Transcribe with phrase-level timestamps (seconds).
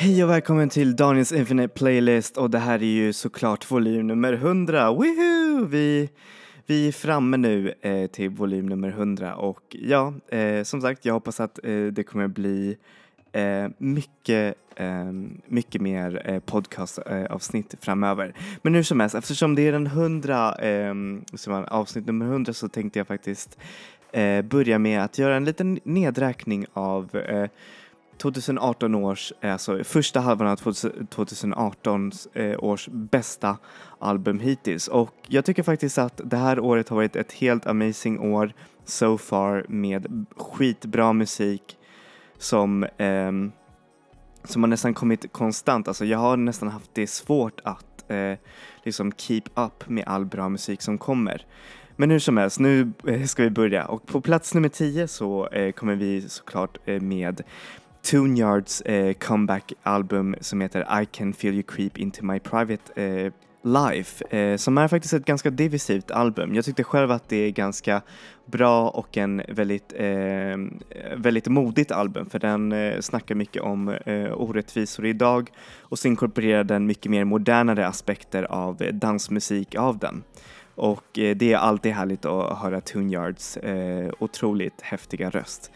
[0.00, 4.32] Hej och välkommen till Daniels Infinite Playlist och det här är ju såklart volym nummer
[4.32, 4.90] 100.
[4.90, 5.64] Woohoo!
[5.64, 6.10] Vi,
[6.66, 11.14] vi är framme nu eh, till volym nummer 100 och ja, eh, som sagt, jag
[11.14, 12.76] hoppas att eh, det kommer bli
[13.32, 15.12] eh, mycket, eh,
[15.46, 18.34] mycket mer eh, podcastavsnitt framöver.
[18.62, 20.94] Men hur som helst, eftersom det är den 100, eh,
[21.68, 23.58] avsnitt nummer 100 så tänkte jag faktiskt
[24.12, 27.50] eh, börja med att göra en liten nedräkning av eh,
[28.18, 33.56] 2018 års, eh, alltså första halvan av 2018 eh, års bästa
[33.98, 34.88] album hittills.
[34.88, 38.52] Och jag tycker faktiskt att det här året har varit ett helt amazing år
[38.84, 41.78] so far med skitbra musik
[42.38, 43.32] som, eh,
[44.44, 48.34] som har nästan kommit konstant, alltså jag har nästan haft det svårt att eh,
[48.84, 51.46] liksom keep up med all bra musik som kommer.
[52.00, 53.84] Men hur som helst, nu eh, ska vi börja.
[53.84, 57.00] Och på plats nummer 10 så eh, kommer vi såklart eh,
[57.98, 63.32] med Toonyards eh, comeback-album som heter I can feel you creep into my private eh,
[63.62, 66.54] life eh, som är faktiskt ett ganska divisivt album.
[66.54, 68.02] Jag tyckte själv att det är ganska
[68.46, 70.56] bra och en väldigt, eh,
[71.16, 76.64] väldigt modigt album för den eh, snackar mycket om eh, orättvisor idag och så inkorporerar
[76.64, 80.22] den mycket mer modernare aspekter av eh, dansmusik av den.
[80.78, 85.70] Och eh, det är alltid härligt att höra Toonyards eh, otroligt häftiga röst.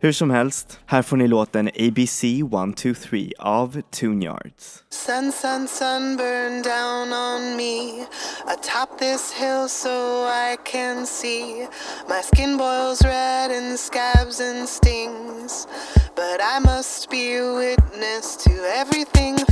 [0.00, 4.82] Hur som helst, här får ni låten ABC 123 av Toonyards.
[4.90, 8.06] Sun, sun, sun burn down on me
[8.46, 11.66] Atop this hill so I can see
[12.08, 15.68] My skin boils red and scabs and stings
[16.14, 19.45] But I must be a witness to everything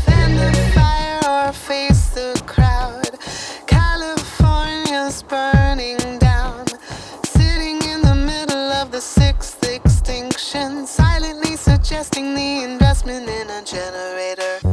[10.55, 14.64] extinction Silently suggesting the investment in a generator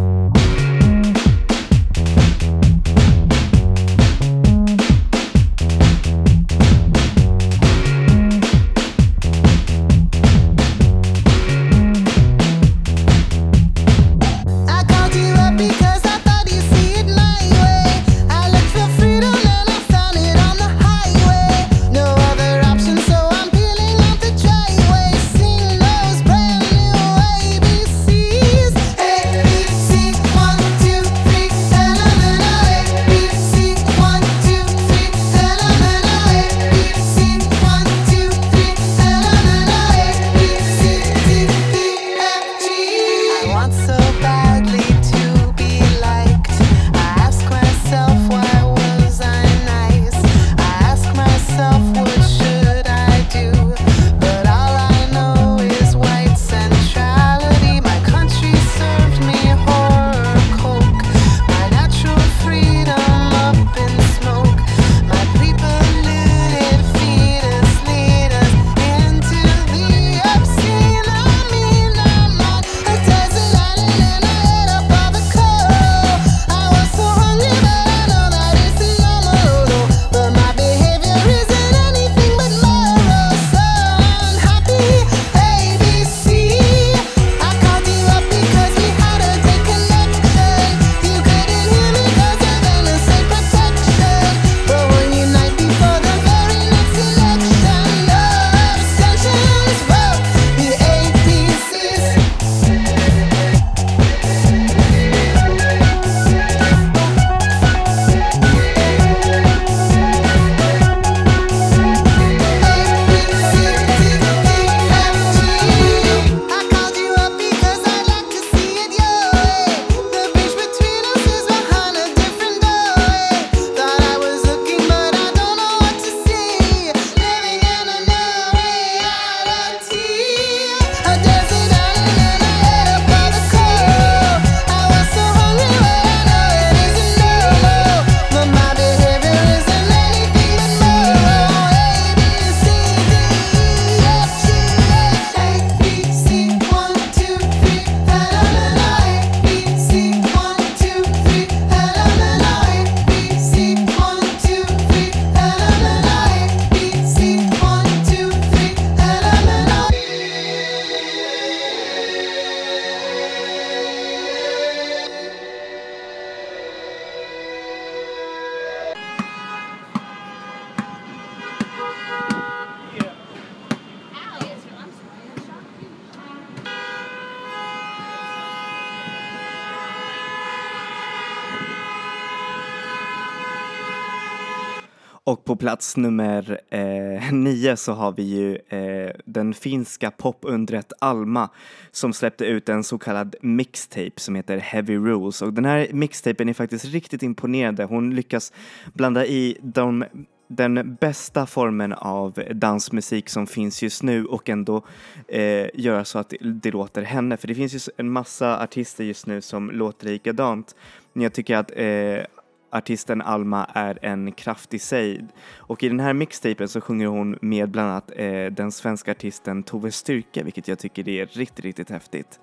[185.62, 191.50] plats nummer eh, nio så har vi ju eh, den finska popundret Alma
[191.92, 196.50] som släppte ut en så kallad mixtape som heter Heavy Rules och den här mixtapen
[196.50, 197.84] är faktiskt riktigt imponerande.
[197.84, 198.54] Hon lyckas
[198.94, 200.06] blanda i de
[200.48, 204.86] den bästa formen av dansmusik som finns just nu och ändå
[205.28, 207.38] eh, göra så att det, det låter henne.
[207.38, 210.76] För det finns ju en massa artister just nu som låter likadant.
[211.14, 212.26] Men jag tycker att eh,
[212.72, 215.28] artisten Alma är en kraft i sig.
[215.58, 219.64] Och i den här mixtapen så sjunger hon med bland annat eh, den svenska artisten
[219.64, 222.40] Tove Styrke, vilket jag tycker är riktigt, riktigt häftigt.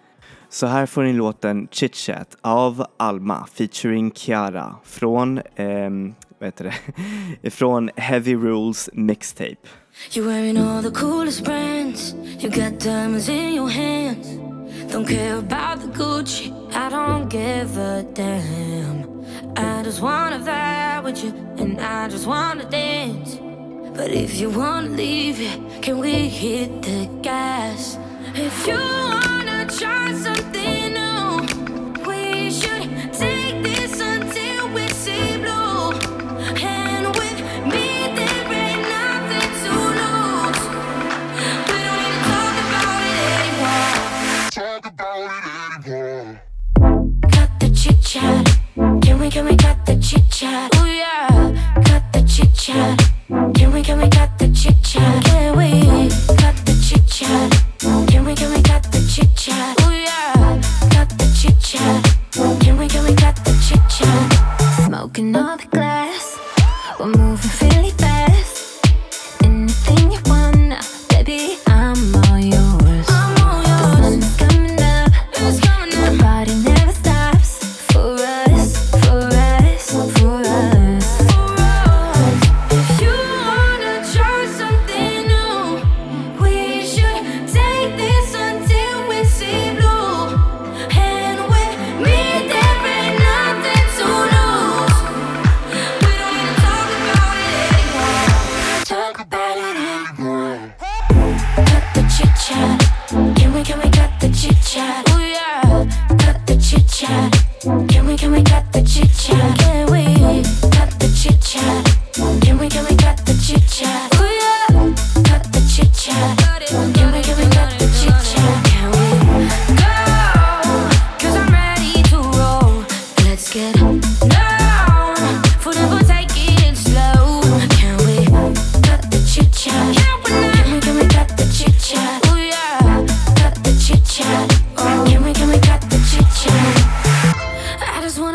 [0.49, 5.91] Så här får ni låten Chit Chat av Alma featuring Kiara från, eh,
[6.39, 6.75] vad heter
[7.43, 9.57] det, från Heavy Rules mixtape.
[10.11, 12.15] You're wearing all the coolest brands.
[12.41, 14.58] You got diamonds in your hands.
[14.91, 16.53] Don't care about the Gucci.
[16.75, 19.25] I don't give a damn.
[19.57, 23.37] I just wanna vibe with you, and I just wanna dance.
[23.97, 25.39] But if you wanna leave
[25.83, 27.99] can we hit the gas?
[28.35, 32.91] If you wanna try something new, we should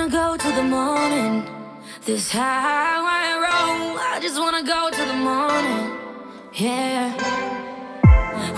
[0.04, 1.46] wanna go to the morning.
[2.06, 3.98] This I roll.
[3.98, 5.86] I just wanna go to the morning.
[6.54, 7.14] Yeah.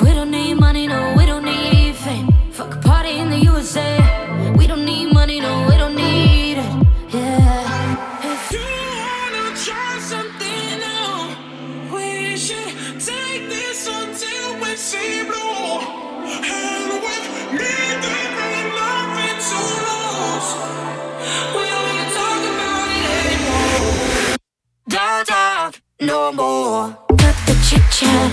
[0.01, 2.29] We don't need money, no, we don't need fame.
[2.51, 3.91] Fuck a party in the USA.
[4.57, 6.71] We don't need money, no, we don't need it.
[7.13, 8.31] Yeah.
[8.33, 8.67] If you
[9.03, 15.44] wanna try something new, we should take this until we see blue.
[26.01, 26.97] No more.
[27.17, 28.31] Cut the chit chat.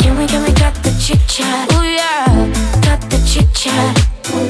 [0.00, 1.68] Can we, can we cut the chit chat?
[1.72, 2.24] Oh yeah.
[2.82, 3.96] Cut the chit chat.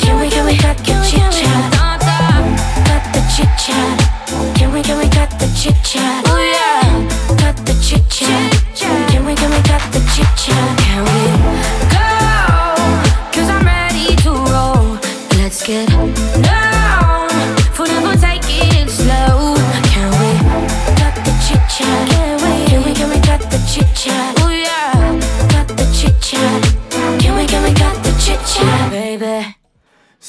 [0.00, 1.72] Can we, can we cut the chit chat?
[2.86, 4.56] Cut the chit chat.
[4.56, 6.25] Can we, can we cut the chit chat?
[6.28, 7.36] Oh yeah.
[7.36, 8.52] Cut the chit chat.
[8.75, 10.78] Can we, can we cut the chit chat?
[10.80, 11.20] Can we
[11.92, 12.08] go?
[13.32, 14.98] Cause I'm ready to roll.
[15.36, 15.88] Let's get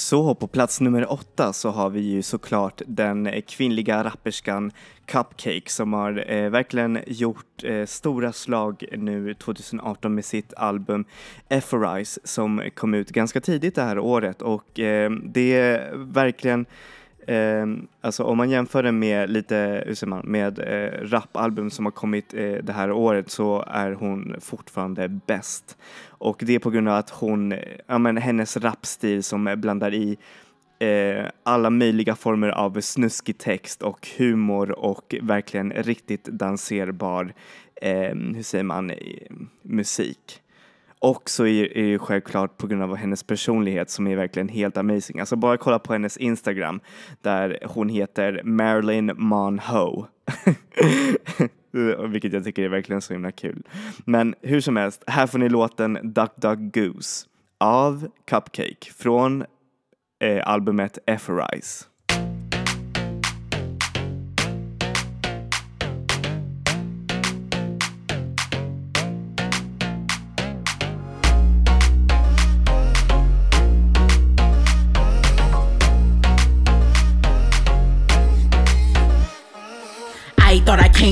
[0.07, 4.71] Så på plats nummer åtta så har vi ju såklart den kvinnliga rapperskan
[5.05, 11.05] Cupcake som har eh, verkligen gjort eh, stora slag nu 2018 med sitt album
[11.49, 16.65] Ephorize som kom ut ganska tidigt det här året och eh, det är verkligen
[17.27, 17.65] Eh,
[18.01, 21.91] alltså om man jämför den med lite, hur säger man, med eh, rapalbum som har
[21.91, 25.77] kommit eh, det här året så är hon fortfarande bäst.
[26.07, 29.93] Och det är på grund av att hon, eh, ja men hennes rapstil som blandar
[29.93, 30.17] i
[30.79, 37.33] eh, alla möjliga former av snuskig text och humor och verkligen riktigt danserbar,
[37.81, 38.97] eh, hur säger man, eh,
[39.61, 40.41] musik.
[40.99, 44.49] Och så är är det ju självklart på grund av hennes personlighet som är verkligen
[44.49, 45.19] helt amazing.
[45.19, 46.79] Alltså bara kolla på hennes Instagram
[47.21, 50.05] där hon heter Marilyn Monho.
[52.09, 53.63] Vilket jag tycker är verkligen så himla kul.
[54.05, 57.27] Men hur som helst, här får ni låten Duck Duck Goose
[57.57, 59.45] av Cupcake från
[60.19, 61.85] eh, albumet Ephorize.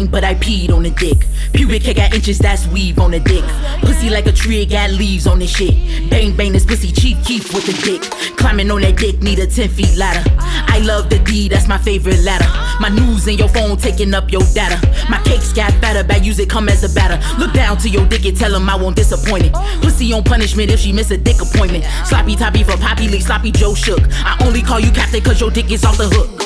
[0.04, 1.25] But I peed on the dick.
[1.54, 3.46] Pubic hair got inches, that's weave on the dick.
[3.80, 6.10] Pussy like a tree, it got leaves on this shit.
[6.10, 8.02] Bang bang, this pussy cheap, cheap with the dick.
[8.36, 10.24] Climbing on that dick, need a 10 feet ladder.
[10.38, 12.46] I love the D, that's my favorite ladder.
[12.82, 14.78] My news in your phone taking up your data.
[15.10, 17.18] My cakes got fatter, bad use it come as a batter.
[17.40, 19.54] Look down to your dick and tell him I won't disappoint it.
[19.82, 21.86] Pussy on punishment if she miss a dick appointment.
[22.06, 24.02] Sloppy toppy for Poppy Lee, sloppy Joe shook.
[24.12, 26.45] I only call you captain cause your dick is off the hook.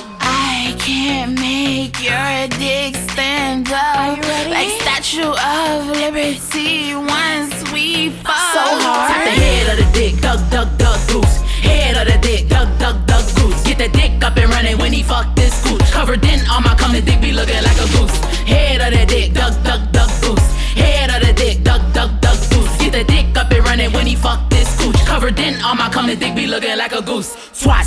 [0.70, 4.20] I can't make your dick stand up
[4.54, 8.54] like Statue of Liberty once we fall.
[8.54, 9.10] so hard.
[9.10, 11.42] Tap the head of the dick, duck, duck, duck, goose.
[11.66, 13.64] Head of the dick, duck, duck, duck, goose.
[13.64, 15.90] Get the dick up and running when he fuck this goose.
[15.90, 18.16] Covered in all my cum, the dick be looking like a goose.
[18.46, 20.54] Head of the dick, duck, duck, duck, goose.
[20.78, 22.78] Head of the dick, duck, duck, duck, goose.
[22.78, 25.02] Get the dick up and running when he fuck this gooch.
[25.08, 27.34] Covered in all my cum, the dick be looking like a goose.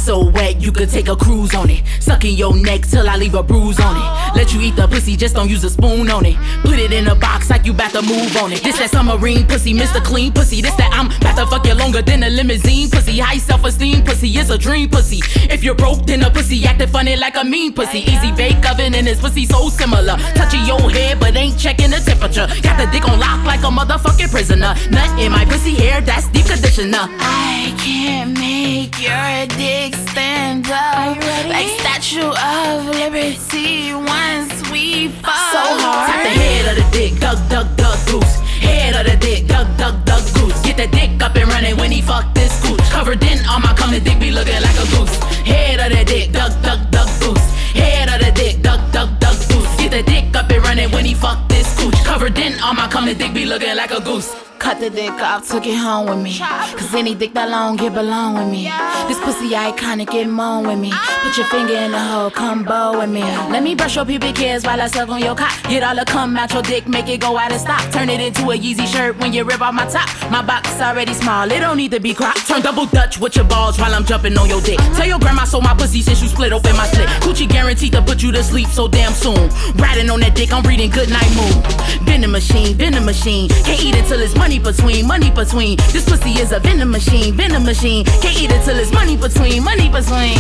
[0.02, 1.84] So wet you could take a cruise on it.
[2.00, 4.36] Sucking your neck till I leave a bruise on it.
[4.36, 6.36] Let you eat the pussy, just don't use a spoon on it.
[6.62, 8.64] Put it in a box like you bout to move on it.
[8.64, 10.02] This that submarine pussy, Mr.
[10.02, 10.60] Clean pussy.
[10.60, 13.20] This that I'm bout to fuck you longer than a limousine pussy.
[13.20, 15.20] High self esteem pussy, is a dream pussy.
[15.48, 18.00] If you're broke, then a pussy acting funny like a mean pussy.
[18.00, 20.16] Easy bake oven and this pussy so similar.
[20.34, 22.48] Touching your head, but ain't checking the temperature.
[22.62, 24.74] Got the dick on lock like a motherfucking prisoner.
[24.90, 27.06] Nut in my pussy hair, that's deep conditioner.
[27.20, 28.41] I can't
[28.82, 35.50] make your dick stand up like Statue of Liberty once we fall.
[35.54, 36.10] so hard.
[36.10, 38.34] Tap the head of the dick, duck, duck, duck, goose.
[38.58, 40.60] Head of the dick, duck, duck, duck, goose.
[40.62, 42.82] Get the dick up and running when he fuck this gooch.
[42.90, 45.16] Covered in all my cum, the dick be looking like a goose.
[45.46, 47.46] Head of the dick, duck, duck, duck, goose.
[47.78, 49.70] Head of the dick, duck, duck, duck, goose.
[49.78, 51.91] Get the dick up and running when he fuck this gooch.
[52.04, 54.35] Covered in all my cum, the dick be looking like a goose.
[54.62, 56.38] Cut the dick off, took it home with me.
[56.38, 58.71] Cause any dick that long, it belong with me.
[59.09, 60.92] This pussy iconic, it moan with me.
[60.92, 63.23] Put your finger in the hole, come bow with me.
[63.50, 65.52] Let me brush your pubic hairs while I suck on your cock.
[65.64, 67.90] Get all the cum out your dick, make it go out of stock.
[67.90, 70.09] Turn it into a Yeezy shirt when you rip off my top.
[70.30, 72.47] My box already small, it don't need to be cropped.
[72.47, 74.78] Turn double Dutch with your balls while I'm jumping on your dick.
[74.94, 77.09] Tell your grandma so my pussy since you split open my slit.
[77.26, 79.50] Coochie guaranteed to put you to sleep so damn soon.
[79.75, 81.62] Riding on that dick, I'm reading good night moon.
[82.02, 83.49] Vending machine, vending machine.
[83.64, 85.76] Can't eat it till it's money between, money between.
[85.92, 88.04] This pussy is a vending machine, vending machine.
[88.04, 90.38] Can't eat it till it's money between, money between.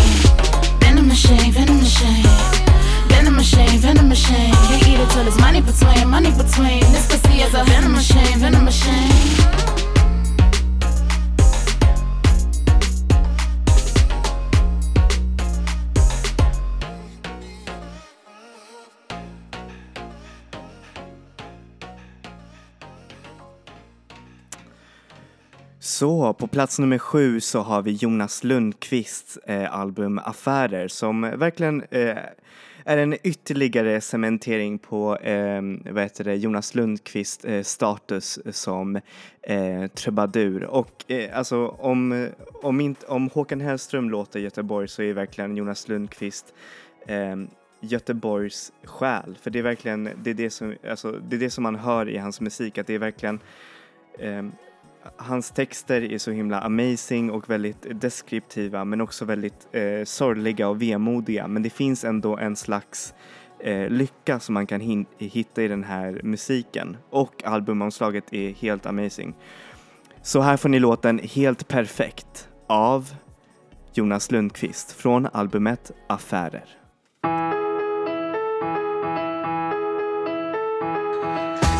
[0.80, 2.26] Venom machine, venom machine.
[3.08, 4.52] Venom machine, venom machine.
[4.68, 6.80] Can't eat it till it's money between, money between.
[6.92, 9.61] This pussy is a venom machine, venom machine.
[26.02, 31.82] Så på plats nummer sju så har vi Jonas Lundqvists eh, album Affärer som verkligen
[31.90, 32.16] eh,
[32.84, 38.96] är en ytterligare cementering på eh, vad heter det, Jonas Lundqvists eh, status som
[39.42, 40.64] eh, trubadur.
[40.64, 42.28] Och eh, alltså om,
[42.62, 46.54] om, inte, om Håkan Hellström låter Göteborg så är verkligen Jonas Lundqvist
[47.06, 47.36] eh,
[47.80, 49.38] Göteborgs själ.
[49.42, 52.08] För det är verkligen det, är det, som, alltså, det, är det som man hör
[52.08, 53.40] i hans musik, att det är verkligen
[54.18, 54.42] eh,
[55.16, 60.82] hans texter är så himla amazing och väldigt deskriptiva men också väldigt eh, sorgliga och
[60.82, 61.48] vemodiga.
[61.48, 63.14] Men det finns ändå en slags
[63.60, 66.96] eh, lycka som man kan hitta i den här musiken.
[67.10, 69.34] Och albumomslaget är helt amazing.
[70.22, 73.10] Så här får ni låten Helt perfekt av
[73.94, 76.64] Jonas Lundqvist från albumet Affärer.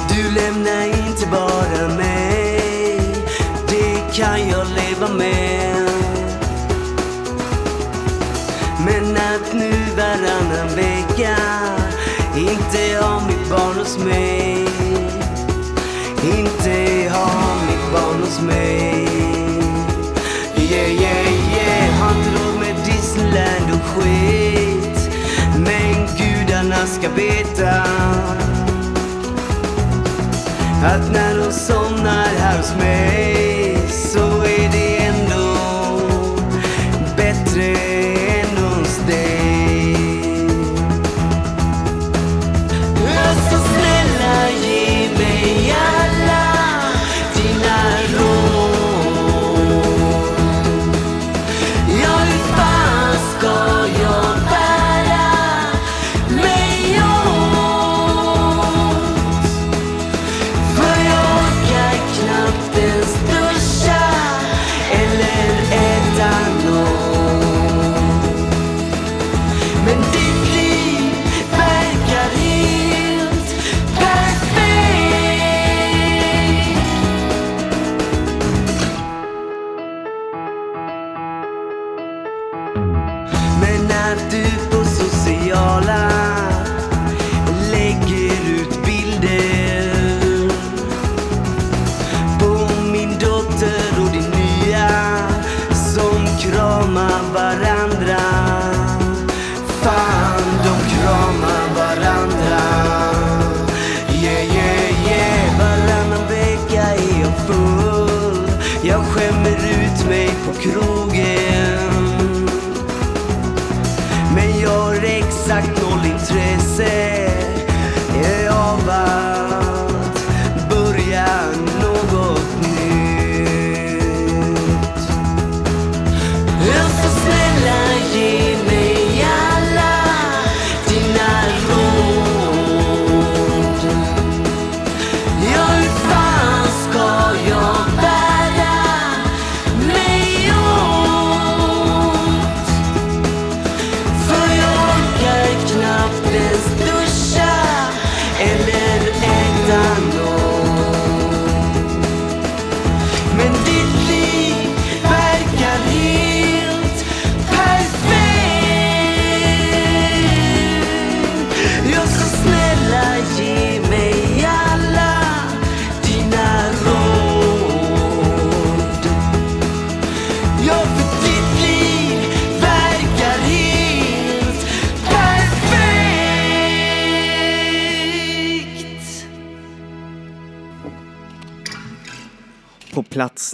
[0.09, 2.22] Du lämnar inte bara mig
[4.15, 5.89] kan jag leva med.
[8.85, 11.37] Men att nu varannan vecka
[12.37, 14.69] Inte ha mitt barn hos mig.
[16.39, 19.09] Inte ha mitt barn hos mig.
[20.57, 25.11] Yeah, yeah, yeah Har inte råd med Disneyland och skit.
[25.57, 27.83] Men gudarna ska veta
[30.85, 33.52] att när de somnar här hos mig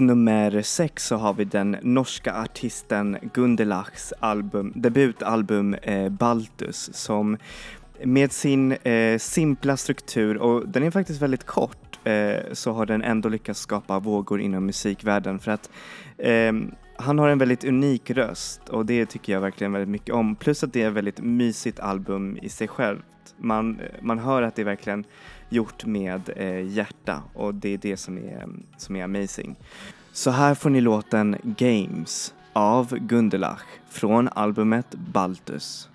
[0.01, 7.37] nummer sex så har vi den norska artisten Gundelachs album, debutalbum eh, Baltus som
[8.05, 13.03] med sin eh, simpla struktur, och den är faktiskt väldigt kort, eh, så har den
[13.03, 15.39] ändå lyckats skapa vågor inom musikvärlden.
[15.39, 15.71] För att
[16.19, 20.37] ehm, han har en väldigt unik röst och det tycker jag verkligen väldigt mycket om.
[20.37, 23.05] Plus att det är ett väldigt mysigt album i sig självt.
[23.37, 25.05] Man, man hör att det är verkligen
[25.49, 29.57] gjort med eh, hjärta och det är det som är, som är amazing.
[30.13, 35.89] Så här får ni låten Games av Gundelach från albumet Baltus.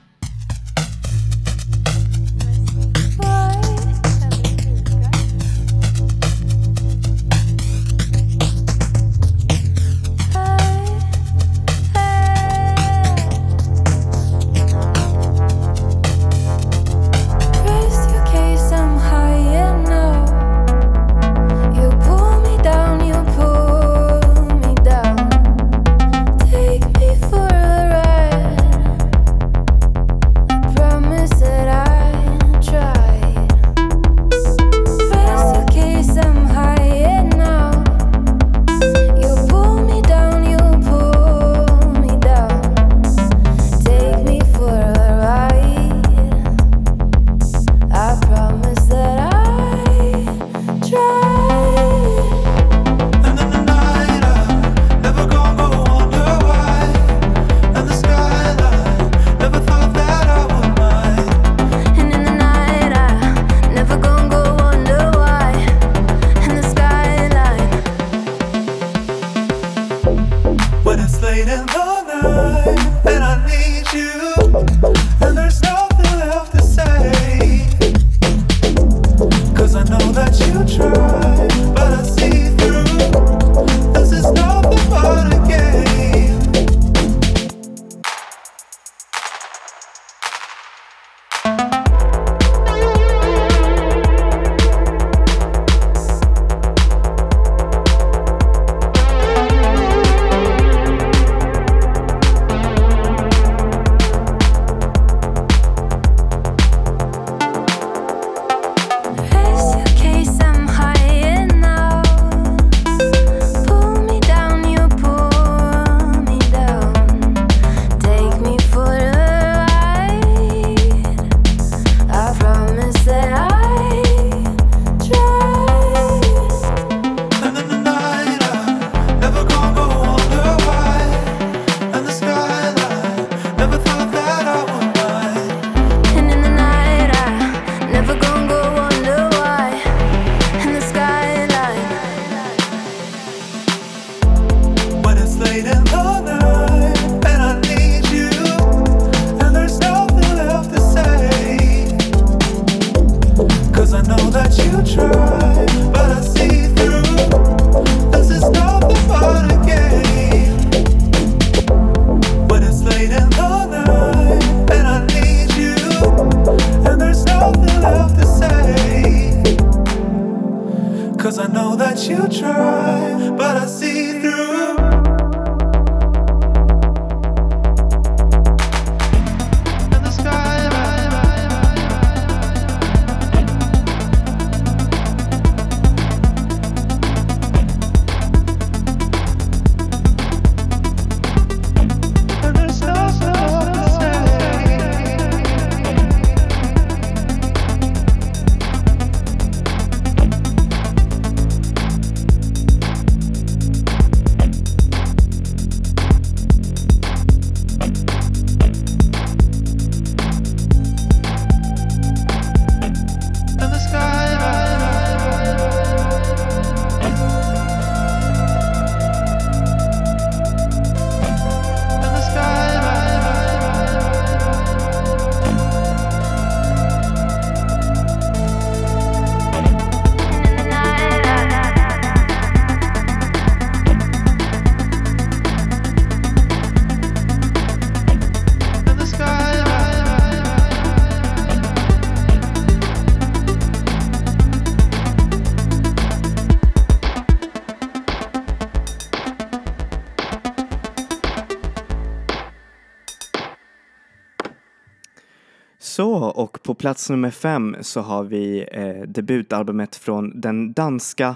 [256.83, 261.35] Plats nummer fem så har vi eh, debutalbumet från den danska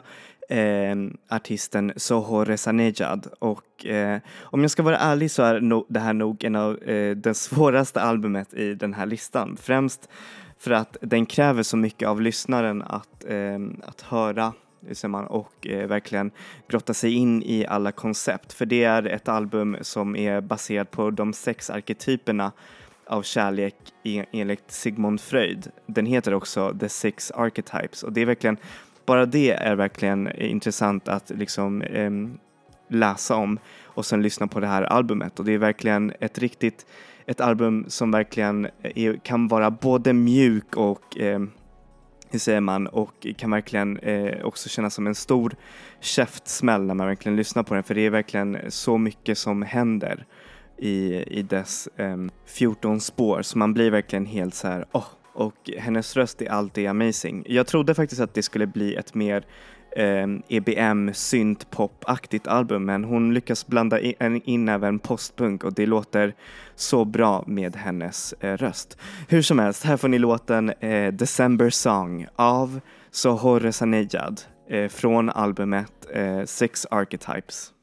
[0.50, 0.96] eh,
[1.30, 6.14] artisten Soho Rezanejad och eh, om jag ska vara ärlig så är no det här
[6.14, 9.58] nog en av eh, det svåraste albumet i den här listan.
[9.62, 10.10] Främst
[10.60, 14.54] för att den kräver så mycket av lyssnaren att, eh, att höra
[15.08, 16.32] man, och eh, verkligen
[16.70, 18.54] grotta sig in i alla koncept.
[18.54, 22.52] För det är ett album som är baserat på de sex arketyperna
[23.10, 25.72] av kärlek e-, enligt Sigmund Freud.
[25.86, 28.04] Den heter också The Six Archetypes.
[28.04, 28.58] Och det är verkligen,
[29.06, 32.12] bara det är verkligen intressant att liksom eh,
[32.90, 35.40] läsa om och sen lyssna på det här albumet.
[35.40, 36.86] Och det är verkligen ett riktigt,
[37.26, 41.40] ett album som verkligen är, kan vara både mjuk och eh,
[42.30, 45.56] hur säger man, och kan verkligen eh, också kännas som en stor
[46.00, 47.84] käftsmäll när man verkligen lyssnar på den.
[47.84, 50.26] För det är verkligen så mycket som händer
[50.78, 55.06] i, i dess ehm, um, 14 spår så man blir verkligen helt så här, åh,
[55.34, 57.44] och hennes röst är alltid amazing.
[57.48, 59.46] Jag trodde faktiskt att det skulle bli ett mer
[59.96, 66.36] ehm, EBM syntpop-aktigt album men hon lyckas blanda in, in även postpunk och det låter
[66.76, 68.98] så bra med hennes eh, röst.
[69.28, 72.80] Hur som helst, här får ni låten eh, December Song av
[73.12, 77.74] Sohor Rezanejad eh, från albumet eh, Six Archetypes.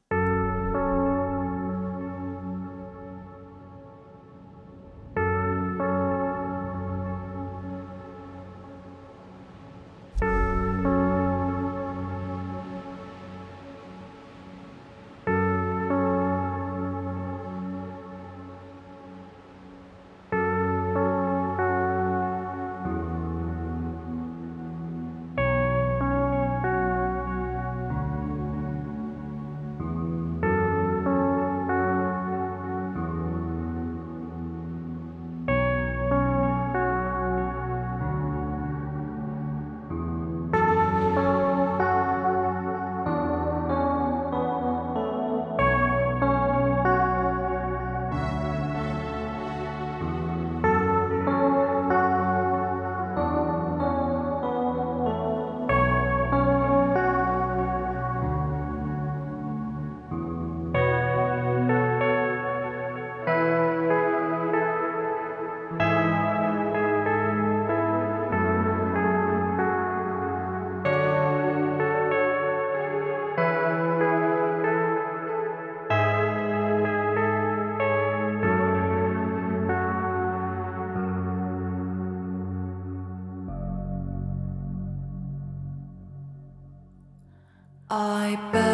[88.24, 88.73] I beg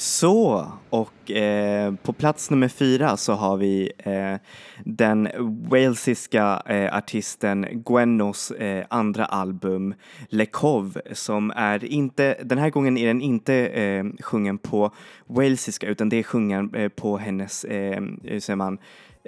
[0.00, 4.34] Så, och eh, på plats nummer fyra så har vi eh,
[4.84, 5.28] den
[5.70, 9.94] walesiska eh, artisten Gwennos eh, andra album
[10.28, 14.94] Lekov som är inte, den här gången är den inte eh, sjungen på
[15.26, 18.78] walesiska utan det är sjungen eh, på hennes, eh, hur säger man,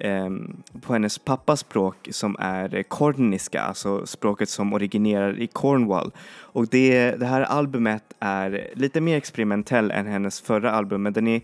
[0.00, 6.12] Ehm, på hennes pappas språk som är korniska, alltså språket som originerar i Cornwall.
[6.38, 11.28] Och det, det här albumet är lite mer experimentell än hennes förra album men den
[11.28, 11.40] är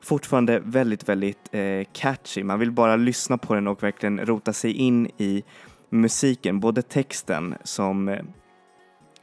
[0.00, 2.44] fortfarande väldigt, väldigt eh, catchy.
[2.44, 5.44] Man vill bara lyssna på den och verkligen rota sig in i
[5.90, 8.08] musiken, både texten som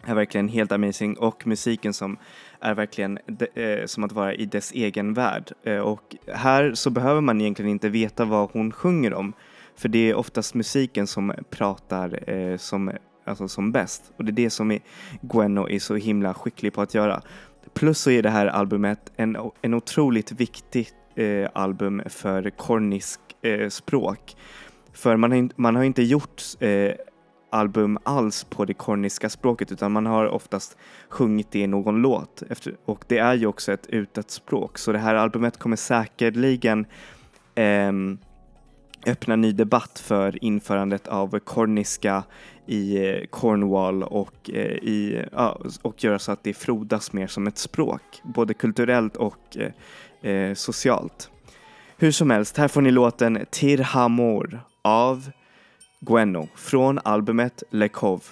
[0.05, 2.17] är verkligen helt amazing och musiken som
[2.59, 5.51] är verkligen de, eh, som att vara i dess egen värld.
[5.63, 9.33] Eh, och här så behöver man egentligen inte veta vad hon sjunger om
[9.77, 12.91] för det är oftast musiken som pratar eh, som,
[13.25, 14.79] alltså som bäst och det är det som är,
[15.21, 17.21] Gwenno är så himla skicklig på att göra.
[17.73, 23.69] Plus så är det här albumet en, en otroligt viktigt eh, album för kornisk eh,
[23.69, 24.35] språk.
[24.93, 26.91] För man har, in- man har inte gjort eh,
[27.55, 30.77] album alls på det korniska språket utan man har oftast
[31.09, 32.43] sjungit det i någon låt.
[32.49, 36.85] Efter, och det är ju också ett utdött språk så det här albumet kommer säkerligen
[37.55, 37.91] eh,
[39.05, 42.23] öppna ny debatt för införandet av korniska
[42.65, 47.47] i eh, Cornwall och, eh, i, ja, och göra så att det frodas mer som
[47.47, 49.57] ett språk, både kulturellt och
[50.21, 51.29] eh, eh, socialt.
[51.97, 55.31] Hur som helst, här får ni låten Tirhamor av
[56.07, 58.23] Gwenno från albumet Le Cove.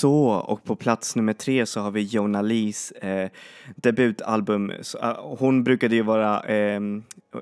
[0.00, 3.30] Så, och på plats nummer tre så har vi Jona Lees eh,
[3.76, 4.72] debutalbum.
[4.80, 6.80] Så, uh, hon brukade ju vara, eh,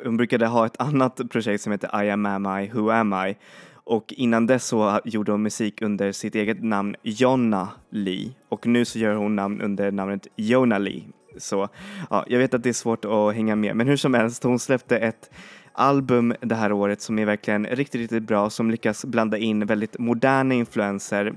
[0.04, 3.36] hon brukade ha ett annat projekt som heter I am am I, who am I?
[3.72, 8.84] Och innan dess så gjorde hon musik under sitt eget namn Jonna Lee och nu
[8.84, 11.02] så gör hon namn under namnet Jona Lee.
[11.36, 11.68] Så
[12.10, 14.58] ja, jag vet att det är svårt att hänga med men hur som helst, hon
[14.58, 15.30] släppte ett
[15.72, 19.98] album det här året som är verkligen riktigt, riktigt bra som lyckas blanda in väldigt
[19.98, 21.34] moderna influenser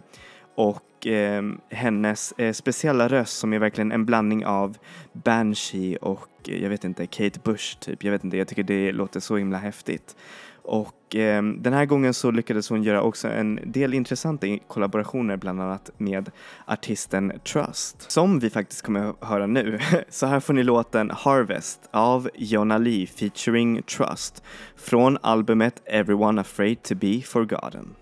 [0.56, 4.78] och eh, hennes eh, speciella röst som är verkligen en blandning av
[5.14, 8.04] Banshee och eh, jag vet inte, Kate Bush typ.
[8.04, 10.16] Jag vet inte, jag tycker det låter så himla häftigt.
[10.64, 15.62] Och eh, den här gången så lyckades hon göra också en del intressanta kollaborationer bland
[15.62, 16.32] annat med
[16.66, 19.80] artisten Trust som vi faktiskt kommer att höra nu.
[20.10, 24.44] Så här får ni låten Harvest av Jonna Lee featuring Trust
[24.76, 27.96] från albumet Everyone Afraid to be Forgotten.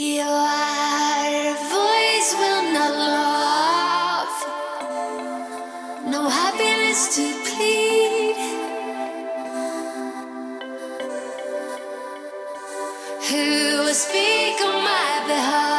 [0.00, 0.24] Your
[1.58, 4.36] voice will not love,
[6.06, 8.36] no happiness to plead.
[13.28, 15.77] Who will speak on my behalf?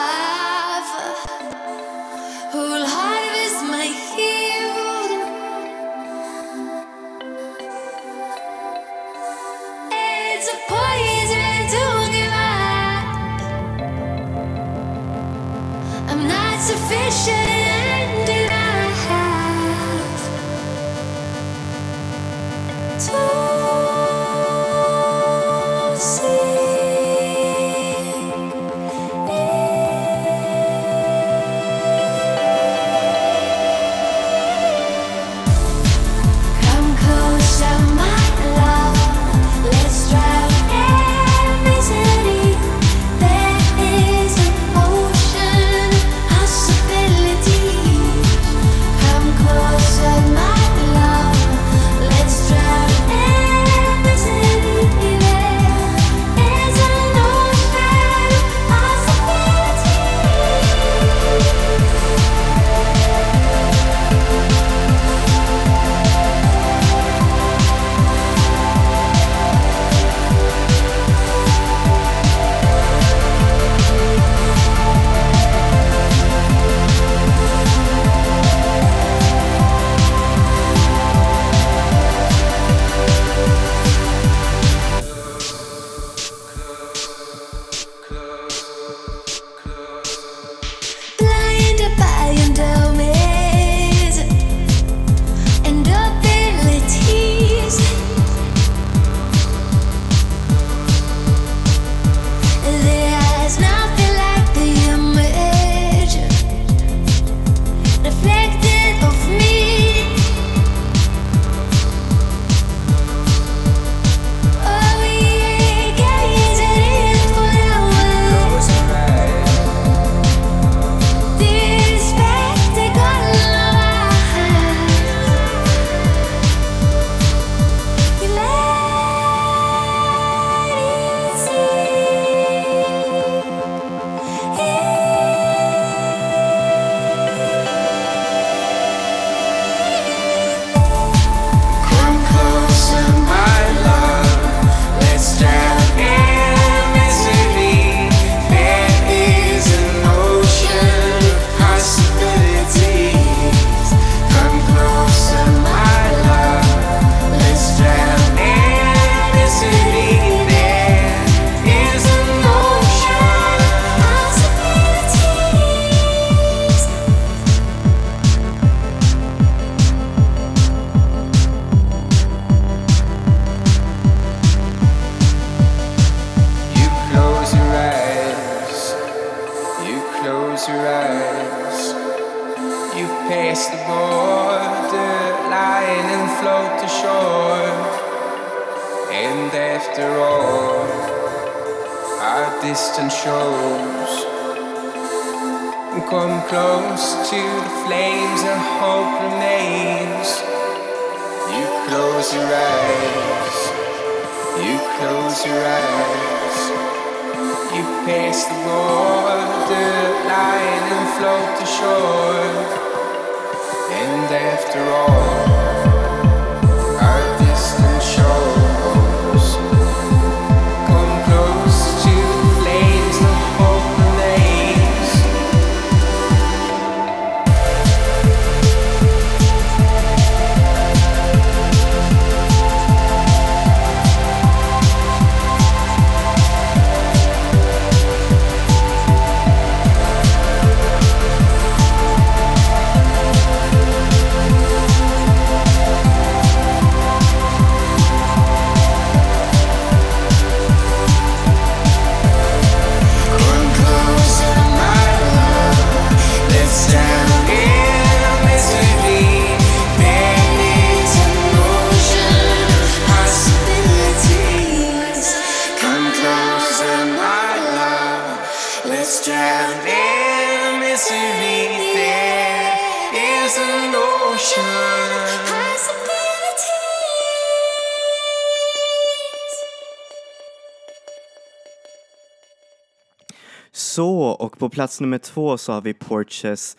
[283.99, 286.77] Så, och på plats nummer två så har vi Porches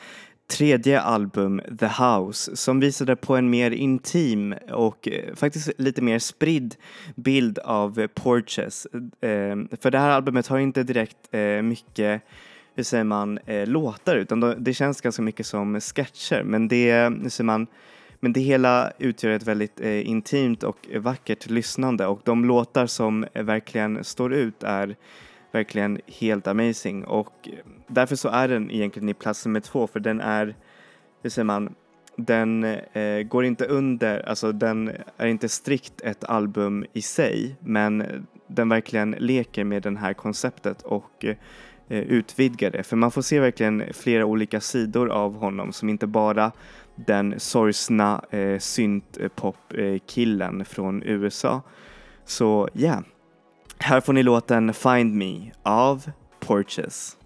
[0.50, 6.18] tredje album The House som visade på en mer intim och eh, faktiskt lite mer
[6.18, 6.74] spridd
[7.14, 8.86] bild av Porches.
[9.20, 12.22] Eh, för det här albumet har inte direkt eh, mycket
[12.74, 16.92] hur säger man, låtar utan det känns ganska mycket som sketcher men det,
[17.22, 17.66] hur säger man,
[18.20, 24.04] men det hela utgör ett väldigt intimt och vackert lyssnande och de låtar som verkligen
[24.04, 24.96] står ut är
[25.52, 30.00] verkligen helt amazing och eh, därför så är den egentligen i plats nummer två för
[30.00, 30.54] den är,
[31.22, 31.74] hur säger man,
[32.16, 38.04] den eh, går inte under, alltså den är inte strikt ett album i sig men
[38.46, 41.36] den verkligen leker med det här konceptet och eh,
[41.88, 42.82] eh, utvidgar det.
[42.82, 46.52] För man får se verkligen flera olika sidor av honom som inte bara
[46.94, 51.62] den sorgsna eh, syntpop-killen eh, från USA.
[52.24, 53.00] Så ja, yeah
[53.82, 56.10] här får ni låten Find Me av
[56.40, 57.16] Porches.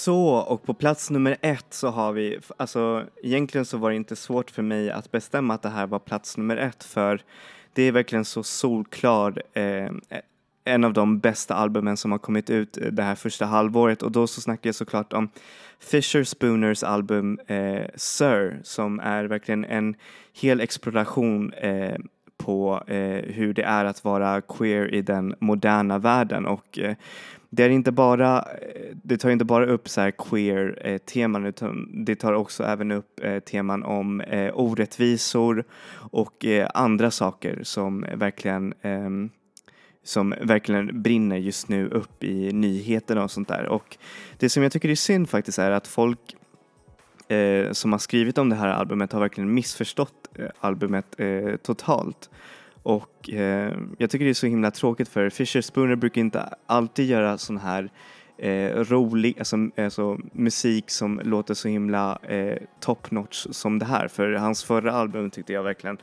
[0.00, 4.16] Så, och på plats nummer ett så har vi, alltså egentligen så var det inte
[4.16, 7.22] svårt för mig att bestämma att det här var plats nummer ett för
[7.72, 9.90] det är verkligen så solklar, eh, eh
[10.64, 14.02] en av de bästa albumen som har kommit ut eh, det här första halvåret.
[14.02, 15.28] Och då så snackar jag såklart om
[15.80, 19.94] Fisher Spooners album eh, Sir som är verkligen en
[20.32, 21.98] hel exploration eh,
[22.38, 26.46] på eh, hur det är att vara queer i den moderna världen.
[26.46, 26.96] Och eh,
[27.50, 31.46] det är inte bara, eh, det tar inte bara upp så här queer eh, teman
[31.46, 37.60] utan det tar också även upp eh, teman om eh, orättvisor och eh, andra saker
[37.62, 39.30] som verkligen ehm,
[40.02, 43.66] som verkligen brinner just nu upp i nyheterna och sånt där.
[43.66, 43.98] Och
[44.38, 46.36] det som jag tycker är synd faktiskt är att folk
[47.28, 52.30] eh, som har skrivit om det här albumet har verkligen missförstått eh, albumet eh, totalt.
[52.82, 57.06] Och eh, jag tycker det är så himla tråkigt för Fisher Spooner brukar inte alltid
[57.06, 57.90] göra sån här
[58.38, 64.08] eh, rolig, alltså, alltså musik som låter så himla eh, top notch som det här.
[64.08, 65.98] För hans förra album tyckte jag verkligen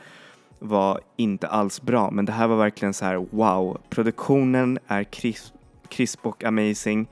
[0.59, 3.81] var inte alls bra men det här var verkligen så här wow.
[3.89, 5.53] Produktionen är krisp
[5.89, 7.07] crisp och amazing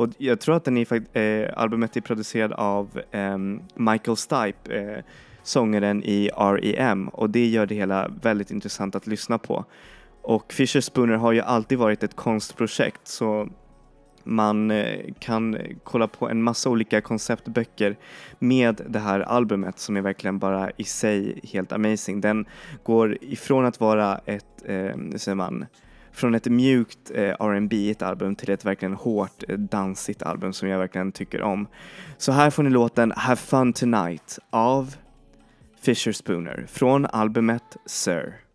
[0.00, 3.38] och jag tror att den är, eh, albumet är producerad av eh,
[3.74, 5.04] Michael Stipe, eh,
[5.50, 7.08] sångaren i R.E.M.
[7.08, 9.64] och det gör det hela väldigt intressant att lyssna på.
[10.22, 13.48] Och Fisher Spooner har ju alltid varit ett konstprojekt så
[14.24, 17.96] man eh, kan eh, kolla på en massa olika konceptböcker
[18.38, 22.20] med det här albumet som är verkligen bara i sig helt amazing.
[22.20, 22.46] Den
[22.82, 25.66] går ifrån att vara ett, eh, säger man,
[26.12, 30.68] från ett mjukt eh, R&B ett album till ett verkligen hårt eh, dansigt album som
[30.68, 31.66] jag verkligen tycker om.
[32.16, 34.94] Så här får ni låten Have Fun Tonight av
[35.82, 38.49] Fisher Spooner från albumet Sir.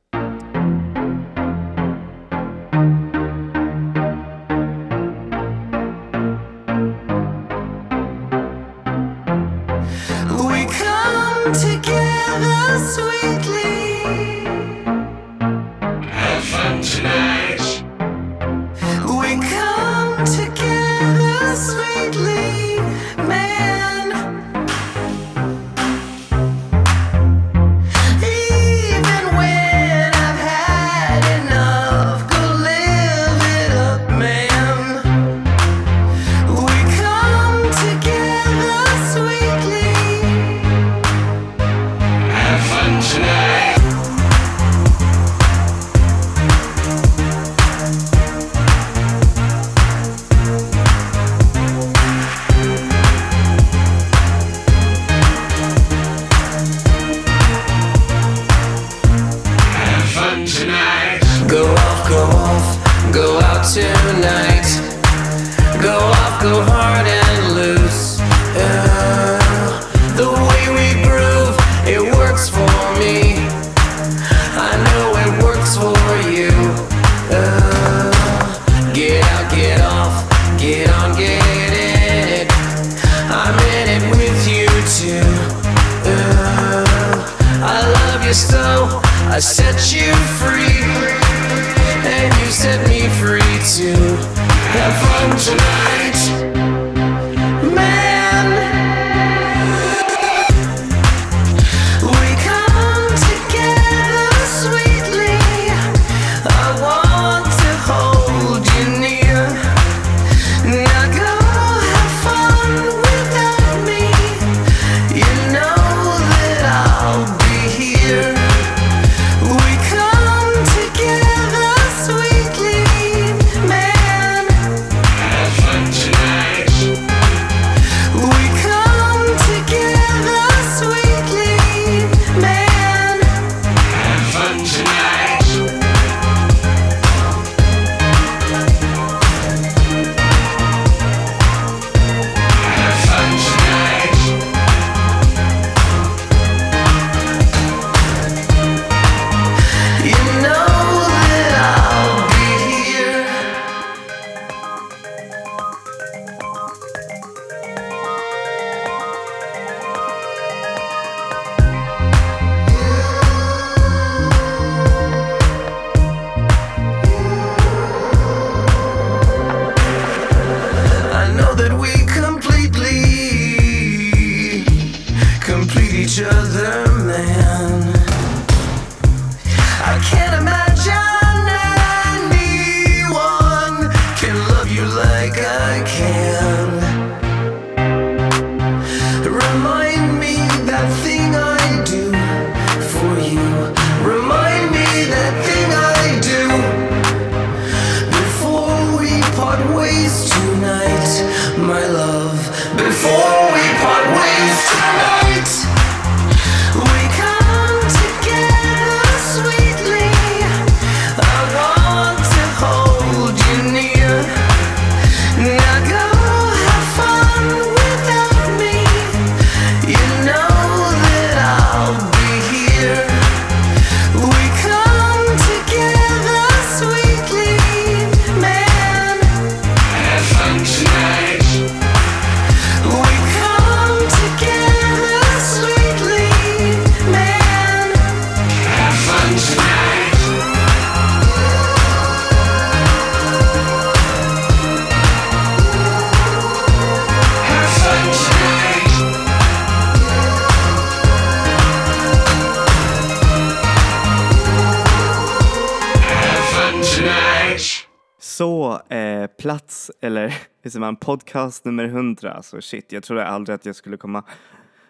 [260.83, 262.33] Eller podcast nummer 100.
[262.33, 264.23] Alltså shit, jag trodde aldrig att jag skulle komma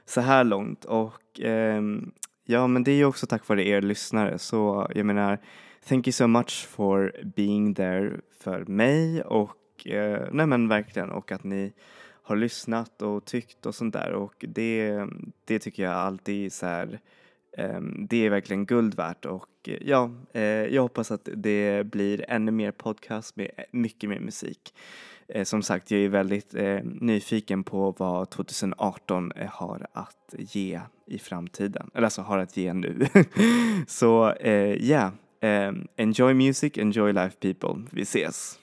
[0.06, 0.86] så här långt.
[0.86, 2.12] Och ehm,
[2.46, 4.40] ja, men det är ju också tack vare er lyssnare.
[4.40, 5.40] Så jag menar,
[5.88, 11.32] thank you so much for being there för mig och eh, nej men verkligen och
[11.32, 11.74] att ni
[12.24, 15.06] har lyssnat och tyckt och sånt där och det,
[15.46, 17.00] det tycker jag alltid så här
[17.58, 22.52] Ehm, Det är verkligen guld värt och ja, eh, jag hoppas att det blir ännu
[22.52, 24.74] mer podcast med mycket mer musik.
[25.28, 30.82] Eh, Som sagt, jag är väldigt eh, nyfiken på vad 2018 eh, har att ge
[31.08, 33.08] i framtiden, eller alltså har att ge nu.
[33.88, 35.12] Så ja, yeah,
[35.42, 37.84] eh, enjoy music, enjoy life people.
[37.92, 38.60] Vi ses!